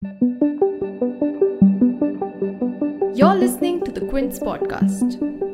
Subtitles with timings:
[0.00, 0.14] You're
[3.34, 5.47] listening to the Quint's podcast.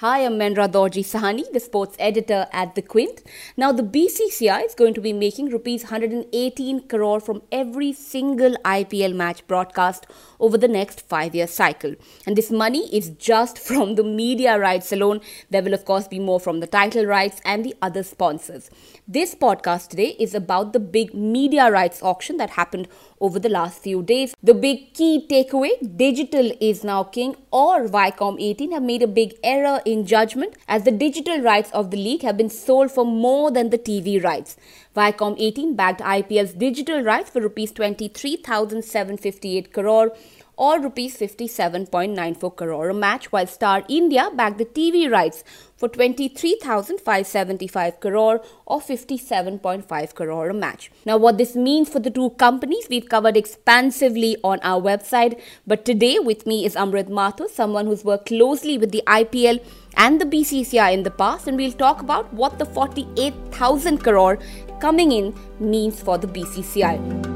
[0.00, 3.22] Hi, I'm Mendra Dorjey Sahni, the sports editor at The Quint.
[3.58, 9.14] Now, the BCCI is going to be making rupees 118 crore from every single IPL
[9.14, 10.06] match broadcast
[10.38, 11.96] over the next five year cycle.
[12.26, 15.20] And this money is just from the media rights alone.
[15.50, 18.70] There will, of course, be more from the title rights and the other sponsors.
[19.06, 22.88] This podcast today is about the big media rights auction that happened
[23.20, 24.34] over the last few days.
[24.42, 29.34] The big key takeaway digital is now king, or Viacom 18 have made a big
[29.44, 33.50] error in judgment as the digital rights of the league have been sold for more
[33.50, 34.56] than the TV rights.
[34.96, 40.12] Viacom 18 bagged IPL's digital rights for rupees 23,758 crore
[40.60, 45.42] or rupees 57.94 crore a match, while Star India backed the TV rights
[45.74, 50.90] for 23,575 crore or 57.5 crore a match.
[51.06, 55.40] Now, what this means for the two companies, we've covered expansively on our website.
[55.66, 59.64] But today, with me is Amrit Mathur, someone who's worked closely with the IPL
[59.96, 64.38] and the BCCI in the past, and we'll talk about what the 48,000 crore
[64.78, 67.29] coming in means for the BCCI.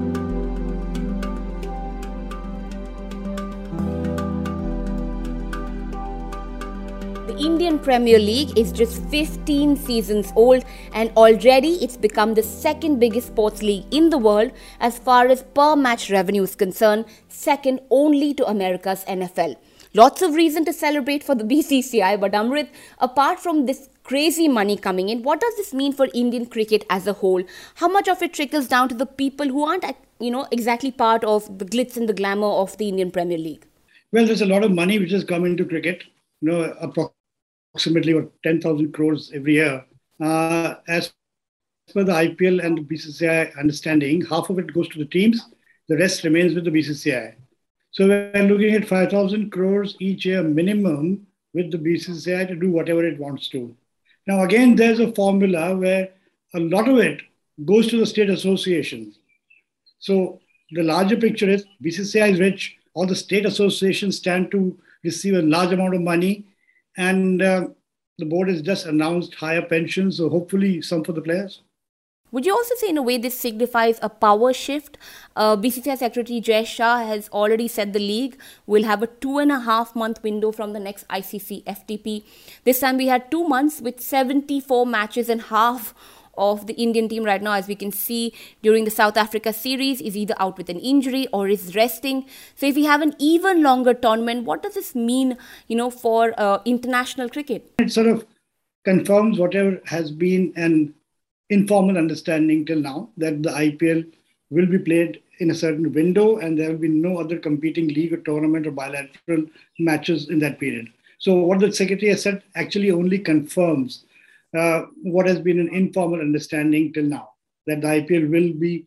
[7.44, 10.64] Indian Premier League is just 15 seasons old
[10.94, 15.42] and already it's become the second biggest sports league in the world as far as
[15.42, 19.56] per match revenue is concerned, second only to America's NFL.
[19.92, 24.78] Lots of reason to celebrate for the BCCI, but Amrit, apart from this crazy money
[24.78, 27.42] coming in, what does this mean for Indian cricket as a whole?
[27.74, 29.84] How much of it trickles down to the people who aren't,
[30.18, 33.66] you know, exactly part of the glitz and the glamour of the Indian Premier League?
[34.12, 36.04] Well, there's a lot of money which has come into cricket.
[36.40, 37.12] You know,
[37.74, 39.84] approximately what 10,000 crores every year.
[40.22, 41.12] Uh, as
[41.92, 45.44] per the IPL and the BCCI understanding, half of it goes to the teams,
[45.88, 47.34] the rest remains with the BCCI.
[47.90, 53.04] So we're looking at 5,000 crores each year minimum with the BCCI to do whatever
[53.04, 53.76] it wants to.
[54.26, 56.10] Now, again, there's a formula where
[56.54, 57.22] a lot of it
[57.64, 59.18] goes to the state associations.
[59.98, 60.40] So
[60.70, 65.42] the larger picture is BCCI is rich, all the state associations stand to receive a
[65.42, 66.46] large amount of money
[66.96, 67.68] and uh,
[68.18, 71.62] the board has just announced higher pensions, so hopefully some for the players.
[72.34, 74.98] Would you also say, in a way, this signifies a power shift?
[75.36, 79.52] Uh, BCCI Secretary Jay Shah has already said the league will have a two and
[79.52, 82.24] a half month window from the next ICC FTP.
[82.64, 85.94] This time we had two months with 74 matches and half
[86.36, 90.00] of the Indian team right now, as we can see during the South Africa series,
[90.00, 92.26] is either out with an injury or is resting.
[92.54, 95.36] So if we have an even longer tournament, what does this mean,
[95.68, 97.72] you know, for uh, international cricket?
[97.78, 98.26] It sort of
[98.84, 100.94] confirms whatever has been an
[101.50, 104.10] informal understanding till now that the IPL
[104.50, 108.12] will be played in a certain window and there will be no other competing league
[108.12, 109.44] or tournament or bilateral
[109.78, 110.88] matches in that period.
[111.18, 114.04] So what the secretary has said actually only confirms
[114.56, 117.28] uh, what has been an informal understanding till now
[117.66, 118.86] that the IPL will be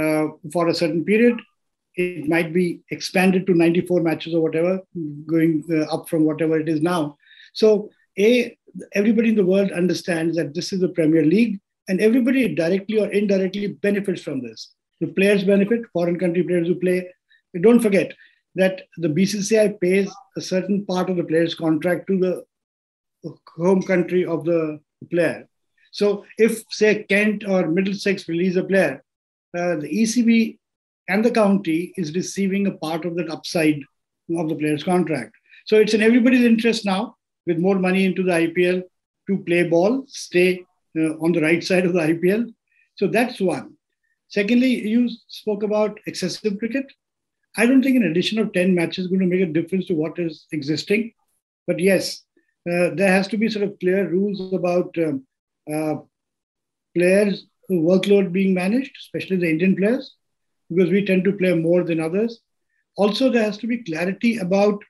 [0.00, 1.40] uh, for a certain period.
[1.96, 4.80] It might be expanded to 94 matches or whatever,
[5.26, 7.16] going uh, up from whatever it is now.
[7.52, 8.56] So, A,
[8.92, 11.58] everybody in the world understands that this is the Premier League,
[11.88, 14.74] and everybody directly or indirectly benefits from this.
[15.00, 17.08] The players benefit, foreign country players who play.
[17.60, 18.12] Don't forget
[18.54, 24.24] that the BCCI pays a certain part of the player's contract to the home country
[24.24, 25.48] of the player.
[25.92, 29.02] So if, say, Kent or Middlesex release a player,
[29.56, 30.58] uh, the ECB
[31.08, 33.80] and the county is receiving a part of that upside
[34.36, 35.34] of the player's contract.
[35.66, 37.16] So it's in everybody's interest now,
[37.46, 38.82] with more money into the IPL,
[39.28, 40.64] to play ball, stay
[40.98, 42.52] uh, on the right side of the IPL.
[42.96, 43.74] So that's one.
[44.28, 46.86] Secondly, you spoke about excessive cricket.
[47.56, 49.94] I don't think an addition of 10 matches is going to make a difference to
[49.94, 51.12] what is existing.
[51.66, 52.22] But yes,
[52.94, 55.26] there has to be sort of clear rules about um,
[55.72, 55.96] uh,
[56.94, 60.14] players workload being managed, especially the Indian players,
[60.70, 62.40] because we tend to play more than others.
[62.96, 64.82] Also, there has to be clarity about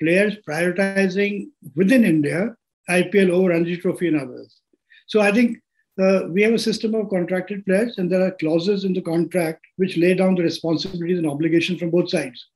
[0.00, 2.54] players prioritizing within India
[2.88, 4.60] IPL over Ranji Trophy and others.
[5.06, 5.58] So I think
[6.00, 9.64] uh, we have a system of contracted players, and there are clauses in the contract
[9.76, 12.46] which lay down the responsibilities and obligations from both sides.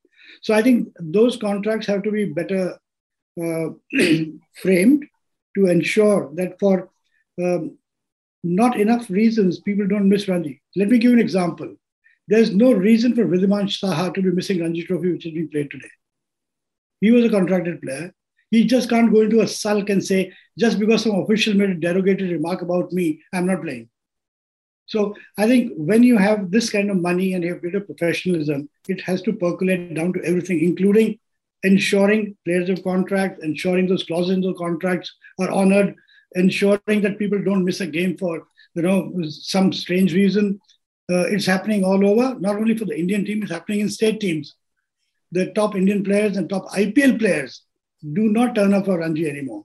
[0.42, 2.76] So I think those contracts have to be better uh,
[4.62, 5.06] framed
[5.56, 6.90] to ensure that for
[7.42, 7.76] um,
[8.42, 10.62] not enough reasons people don't miss Ranji.
[10.76, 11.74] Let me give you an example.
[12.28, 15.70] There's no reason for Wriddhiman Saha to be missing Ranji Trophy, which is being played
[15.70, 15.90] today.
[17.00, 18.12] He was a contracted player.
[18.50, 21.74] He just can't go into a sulk and say, just because some official made a
[21.74, 23.88] derogatory remark about me, I'm not playing.
[24.86, 28.68] So I think when you have this kind of money and you have greater professionalism,
[28.88, 31.18] it has to percolate down to everything, including
[31.62, 35.94] ensuring players of contracts, ensuring those clauses in the contracts are honored,
[36.32, 40.60] ensuring that people don't miss a game for you know some strange reason.
[41.10, 44.20] Uh, it's happening all over, not only for the Indian team, it's happening in state
[44.20, 44.54] teams.
[45.32, 47.62] The top Indian players and top IPL players
[48.12, 49.64] do not turn up for Ranji anymore.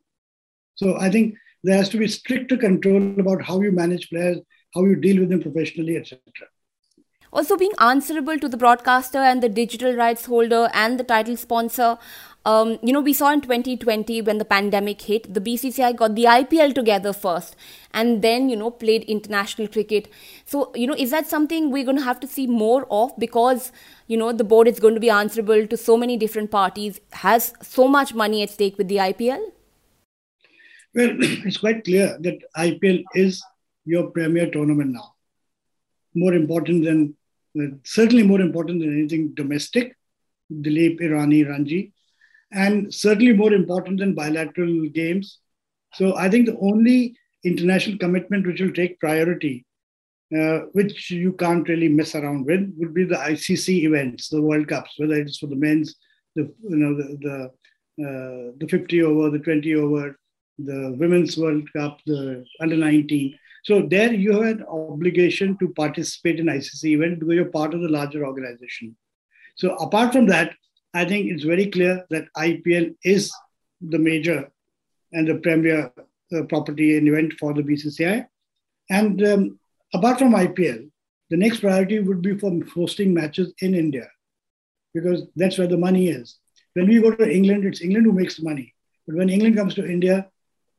[0.75, 4.39] So I think there has to be stricter control about how you manage players,
[4.73, 6.19] how you deal with them professionally, etc.
[7.35, 11.97] Also, being answerable to the broadcaster and the digital rights holder and the title sponsor.
[12.45, 16.23] Um, you know, we saw in 2020 when the pandemic hit, the BCCI got the
[16.23, 17.57] IPL together first
[17.91, 20.07] and then, you know, played international cricket.
[20.45, 23.73] So, you know, is that something we're going to have to see more of because,
[24.07, 27.51] you know, the board is going to be answerable to so many different parties, has
[27.61, 29.43] so much money at stake with the IPL?
[30.93, 33.43] Well, it's quite clear that IPL is
[33.83, 35.15] your premier tournament now.
[36.13, 37.17] More important than,
[37.83, 39.95] certainly more important than anything domestic,
[40.51, 41.93] Duleep, Irani, Ranji,
[42.51, 45.39] and certainly more important than bilateral games.
[45.93, 49.65] So I think the only international commitment which will take priority,
[50.37, 54.67] uh, which you can't really mess around with, would be the ICC events, the World
[54.67, 55.95] Cups, whether it's for the men's,
[56.35, 57.17] the you know the
[57.97, 60.17] the, uh, the 50 over, the 20 over,
[60.57, 63.37] the Women's World Cup, the under 19.
[63.63, 67.81] So there you have an obligation to participate in ICC event because you're part of
[67.81, 68.95] the larger organization.
[69.55, 70.53] So apart from that,
[70.93, 73.33] I think it's very clear that IPL is
[73.81, 74.51] the major
[75.11, 75.91] and the premier
[76.35, 78.27] uh, property and event for the BCCI.
[78.89, 79.59] And um,
[79.93, 80.89] apart from IPL,
[81.29, 84.07] the next priority would be for hosting matches in India
[84.93, 86.37] because that's where the money is.
[86.73, 88.73] When we go to England, it's England who makes the money.
[89.07, 90.29] But when England comes to India,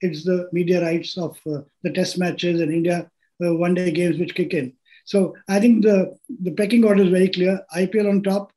[0.01, 3.11] it's the media rights of uh, the test matches and India
[3.45, 4.73] uh, one day games which kick in.
[5.05, 7.61] So I think the, the pecking order is very clear.
[7.77, 8.53] IPL on top,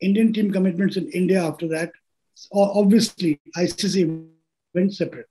[0.00, 1.92] Indian team commitments in India after that.
[2.52, 4.26] Obviously, ICC
[4.74, 5.26] went separate.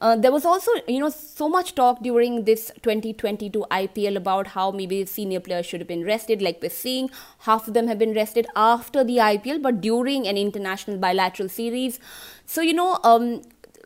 [0.00, 4.70] Uh, there was also, you know, so much talk during this 2022 IPL about how
[4.70, 6.42] maybe senior players should have been rested.
[6.42, 7.10] Like we're seeing,
[7.40, 12.00] half of them have been rested after the IPL, but during an international bilateral series.
[12.46, 13.42] So, you know, um,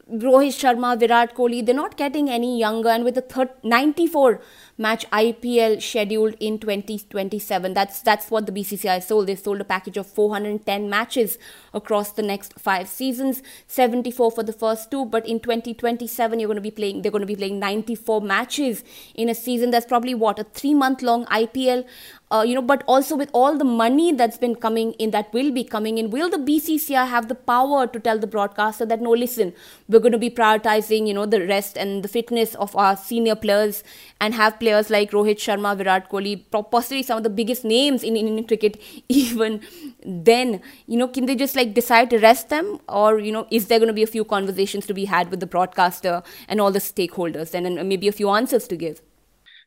[0.08, 2.88] Rohit Sharma, Virat Kohli, they're not getting any younger.
[2.88, 4.40] And with the 94
[4.78, 9.26] match IPL scheduled in 2027, that's that's what the BCCI sold.
[9.26, 11.38] They sold a package of 410 matches
[11.72, 15.04] across the next five seasons, 74 for the first two.
[15.04, 17.02] But in 2027, you're going to be playing.
[17.02, 18.84] They're going to be playing 94 matches
[19.14, 19.70] in a season.
[19.70, 21.84] That's probably what a three month long IPL
[22.30, 25.52] uh, you know, but also with all the money that's been coming in, that will
[25.52, 29.10] be coming in, will the BCCI have the power to tell the broadcaster that no,
[29.10, 29.52] listen,
[29.88, 33.36] we're going to be prioritizing, you know, the rest and the fitness of our senior
[33.36, 33.84] players
[34.20, 36.34] and have players like Rohit Sharma, Virat Kohli,
[36.70, 39.60] possibly some of the biggest names in Indian cricket, even
[40.04, 43.68] then, you know, can they just like decide to rest them, or you know, is
[43.68, 46.72] there going to be a few conversations to be had with the broadcaster and all
[46.72, 49.02] the stakeholders, and, and maybe a few answers to give?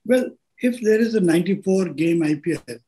[0.06, 0.30] Well,
[0.62, 2.80] if there is a 94 game IPL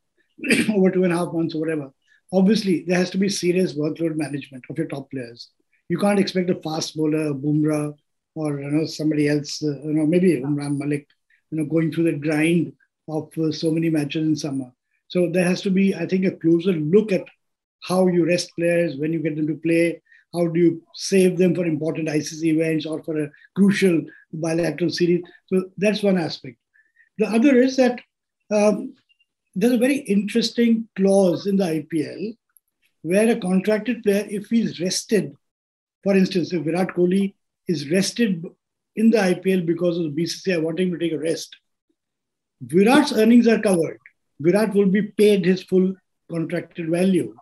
[0.76, 1.92] over two and a half months or whatever,
[2.34, 5.50] obviously there has to be serious workload management of your top players.
[5.90, 7.94] You can't expect a fast bowler, a Bumrah,
[8.36, 11.08] or you know somebody else, uh, you know maybe Umran Malik,
[11.52, 12.74] you know going through the grind
[13.08, 14.72] of uh, so many matches in summer.
[15.08, 17.26] So there has to be, I think, a closer look at
[17.84, 20.02] how you rest players when you get them to play.
[20.34, 25.24] How do you save them for important ICC events or for a crucial bilateral series?
[25.48, 26.58] So that's one aspect.
[27.18, 28.00] The other is that
[28.50, 28.96] um,
[29.54, 32.38] there's a very interesting clause in the IPL
[33.02, 35.36] where a contracted player, if he's rested,
[36.04, 37.34] for instance, if Virat Kohli
[37.68, 38.46] is rested
[38.96, 41.56] in the IPL because of the BCCI wanting to take a rest,
[42.62, 44.00] Virat's earnings are covered.
[44.40, 45.94] Virat will be paid his full
[46.30, 47.36] contracted value.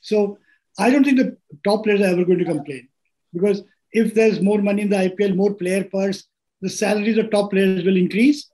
[0.00, 0.38] So
[0.78, 2.88] I don't think the top players are ever going to complain
[3.32, 6.24] because if there's more money in the IPL, more player purse,
[6.60, 8.50] the salaries of top players will increase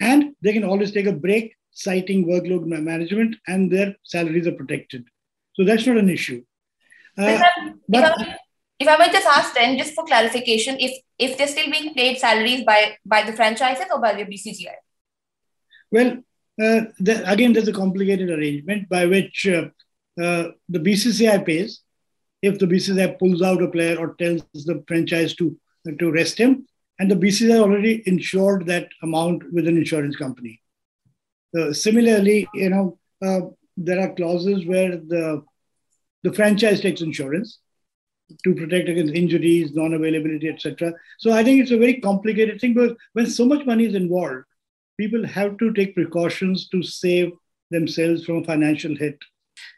[0.00, 5.04] and they can always take a break, citing workload management, and their salaries are protected.
[5.54, 6.44] So that's not an issue.
[7.16, 7.40] Uh,
[7.88, 8.16] but,
[8.78, 12.18] if, I, might just ask then, just for clarification, if if they're still being paid
[12.18, 14.74] salaries by by the franchises or by the BCCI?
[15.90, 16.18] Well,
[16.60, 16.80] uh,
[17.26, 19.68] again, there's a complicated arrangement by which uh,
[20.20, 21.80] uh, the BCCI pays.
[22.40, 25.58] If the BCCI pulls out a player or tells the franchise to
[25.98, 26.66] to rest him,
[26.98, 30.60] and the BCCI already insured that amount with an insurance company.
[31.56, 33.40] Uh, similarly, you know, uh,
[33.76, 35.42] there are clauses where the
[36.24, 37.60] the franchise takes insurance,
[38.44, 40.92] to protect against injuries, non-availability, etc.
[41.18, 42.74] So I think it's a very complicated thing.
[42.74, 44.44] because when so much money is involved,
[44.98, 47.32] people have to take precautions to save
[47.70, 49.18] themselves from a financial hit.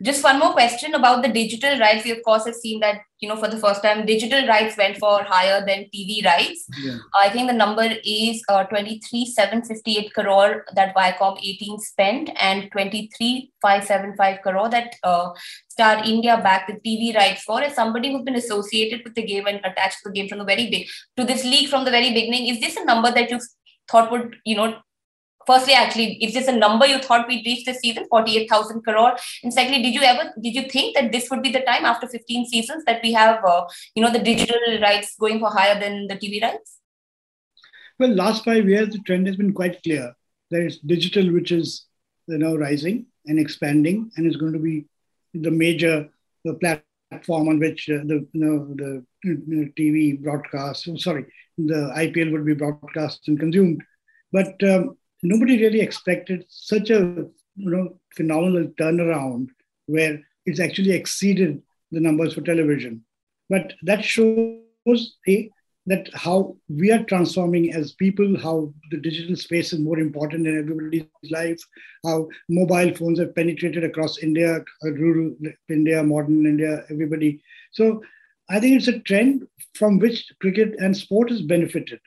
[0.02, 2.04] Just one more question about the digital rights.
[2.04, 4.96] We of course have seen that you know for the first time digital rights went
[4.96, 6.66] for higher than TV rights.
[6.82, 6.98] Yeah.
[7.14, 14.70] I think the number is uh, 23,758 crore that Viacom 18 spent and 23,575 crore
[14.70, 15.30] that uh,
[15.68, 17.62] Star India backed the TV rights for.
[17.62, 20.44] As somebody who's been associated with the game and attached to the game from the
[20.44, 23.40] very big to this league from the very beginning, is this a number that you
[23.90, 24.76] thought would you know
[25.46, 29.16] firstly actually is this a number you thought we'd reach this season 48000 crore.
[29.42, 32.06] And secondly did you ever did you think that this would be the time after
[32.06, 36.06] 15 seasons that we have uh, you know the digital rights going for higher than
[36.06, 36.78] the tv rights?
[37.98, 40.14] Well last five years the trend has been quite clear
[40.50, 41.86] there is digital which is
[42.26, 44.86] you know rising and expanding and is going to be
[45.34, 46.08] the major
[46.44, 49.04] the platform on which uh, the you know the
[49.76, 51.26] tv broadcast sorry
[51.66, 53.82] the ipl would be broadcast and consumed.
[54.32, 56.98] But um, nobody really expected such a
[57.56, 59.48] you know phenomenal turnaround
[59.86, 63.04] where it's actually exceeded the numbers for television.
[63.48, 65.50] But that shows a,
[65.86, 70.58] that how we are transforming as people, how the digital space is more important in
[70.58, 71.60] everybody's life,
[72.04, 75.34] how mobile phones have penetrated across India, uh, rural
[75.68, 77.42] India, modern India, everybody.
[77.72, 78.02] So
[78.48, 82.00] I think it's a trend from which cricket and sport has benefited.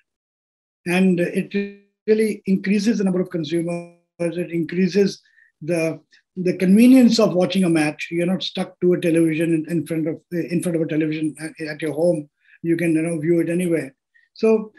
[0.85, 3.97] And it really increases the number of consumers.
[4.19, 5.21] It increases
[5.61, 5.99] the
[6.35, 8.07] the convenience of watching a match.
[8.09, 11.67] You're not stuck to a television in, front of in front of a television at,
[11.67, 12.29] at your home.
[12.61, 13.95] You can you know view it anywhere.
[14.33, 14.71] So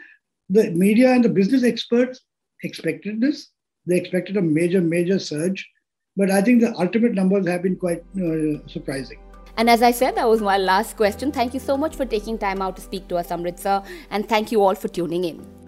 [0.49, 2.21] the media and the business experts
[2.63, 3.49] expected this.
[3.87, 5.67] They expected a major major surge,
[6.15, 9.19] but I think the ultimate numbers have been quite uh, surprising.
[9.57, 11.31] And as I said, that was my last question.
[11.31, 14.27] Thank you so much for taking time out to speak to us, Amrit sir, and
[14.27, 15.64] thank you all for tuning in.